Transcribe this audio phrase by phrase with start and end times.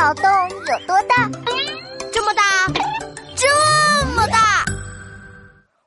[0.00, 1.28] 脑洞有多大？
[2.10, 2.42] 这么大，
[3.36, 4.64] 这么大！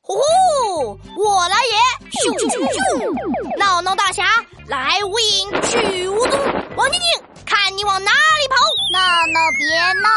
[0.03, 1.75] 呼呼，我来也！
[2.21, 3.57] 咻咻咻咻！
[3.57, 4.23] 闹闹大侠
[4.67, 6.39] 来无影去无踪，
[6.75, 8.55] 王晶晶，看你往哪里跑！
[8.93, 8.99] 闹
[9.33, 9.65] 闹别
[10.03, 10.09] 闹！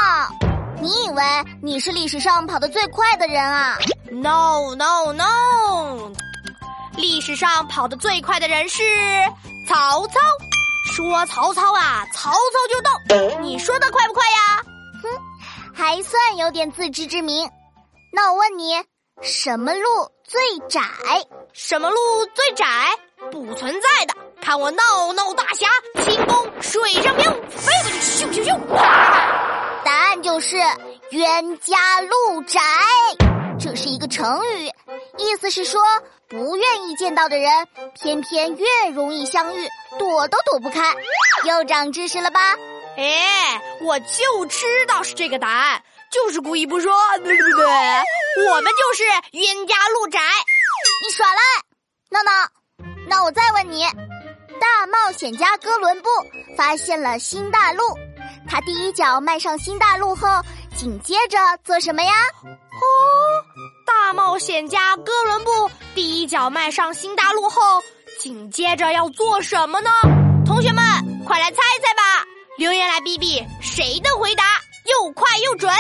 [0.83, 1.23] 你以为
[1.63, 3.79] 你是历史上跑得最快的人啊
[4.13, 6.13] ？No No No！
[6.99, 8.83] 历史上跑得最快的人是
[9.67, 10.21] 曹操。
[10.97, 12.39] 说曹操啊，曹操
[12.73, 12.91] 就到。
[13.43, 14.63] 你说的快不快呀？
[15.03, 15.11] 哼，
[15.75, 17.51] 还算有点自知之明。
[18.15, 18.83] 那我问你，
[19.21, 20.81] 什么路最窄？
[21.53, 21.99] 什么路
[22.35, 22.65] 最窄？
[23.31, 24.15] 不存在的。
[24.41, 25.69] 看我闹闹大侠，
[26.03, 28.59] 轻功水上漂，飞过去，咻咻咻！
[29.85, 30.57] 答案就是
[31.11, 32.59] 冤家路窄。
[33.61, 34.71] 这是一个成语，
[35.19, 35.81] 意思是说
[36.29, 37.51] 不愿意见到的人，
[37.95, 40.95] 偏偏越容易相遇，躲都躲不开。
[41.45, 42.57] 又长知识了吧？
[42.97, 46.93] 哎，我就知道是这个答案，就是故意不说，
[47.23, 47.67] 对不对？
[48.51, 50.21] 我们就是冤家路窄。
[51.05, 51.41] 你耍赖，
[52.11, 52.31] 闹闹。
[53.09, 53.85] 那我再问你，
[54.61, 56.09] 大冒险家哥伦布
[56.57, 57.83] 发现了新大陆，
[58.49, 60.27] 他第一脚迈上新大陆后，
[60.77, 62.13] 紧接着做什么呀？
[64.37, 65.51] 冒险家哥伦布
[65.95, 67.83] 第一脚迈上新大陆后，
[68.21, 69.89] 紧接着要做什么呢？
[70.45, 70.85] 同学们，
[71.25, 72.27] 快来猜猜吧！
[72.59, 74.45] 留言来比比谁的回答
[74.85, 75.73] 又快又准。